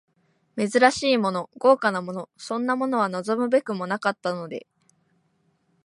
[0.57, 4.65] 珍しいもの、豪華なもの、そんなものは望むべくもなかったので、